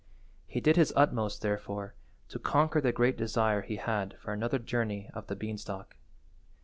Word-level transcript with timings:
He 0.47 0.59
did 0.59 0.77
his 0.77 0.91
utmost, 0.95 1.43
therefore, 1.43 1.93
to 2.29 2.39
conquer 2.39 2.81
the 2.81 2.91
great 2.91 3.17
desire 3.17 3.61
he 3.61 3.75
had 3.75 4.17
for 4.17 4.33
another 4.33 4.57
journey 4.57 5.11
up 5.13 5.27
the 5.27 5.35
beanstalk. 5.35 5.95